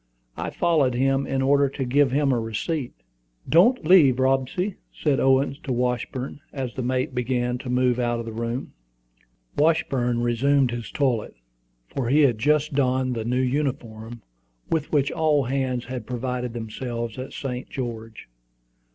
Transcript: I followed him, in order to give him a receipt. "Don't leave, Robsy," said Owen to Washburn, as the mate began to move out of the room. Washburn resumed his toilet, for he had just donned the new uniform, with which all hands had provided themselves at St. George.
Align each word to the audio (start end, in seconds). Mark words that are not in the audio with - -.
I 0.35 0.49
followed 0.49 0.95
him, 0.95 1.27
in 1.27 1.43
order 1.43 1.69
to 1.69 1.85
give 1.85 2.11
him 2.11 2.31
a 2.31 2.39
receipt. 2.39 2.95
"Don't 3.47 3.85
leave, 3.85 4.19
Robsy," 4.19 4.77
said 4.91 5.19
Owen 5.19 5.57
to 5.61 5.71
Washburn, 5.71 6.39
as 6.51 6.73
the 6.73 6.81
mate 6.81 7.13
began 7.13 7.59
to 7.59 7.69
move 7.69 7.99
out 7.99 8.19
of 8.19 8.25
the 8.25 8.31
room. 8.31 8.73
Washburn 9.59 10.21
resumed 10.23 10.71
his 10.71 10.89
toilet, 10.89 11.35
for 11.87 12.09
he 12.09 12.21
had 12.21 12.39
just 12.39 12.73
donned 12.73 13.13
the 13.13 13.23
new 13.25 13.41
uniform, 13.43 14.23
with 14.71 14.91
which 14.91 15.11
all 15.11 15.43
hands 15.43 15.85
had 15.85 16.07
provided 16.07 16.53
themselves 16.53 17.19
at 17.19 17.31
St. 17.31 17.69
George. 17.69 18.27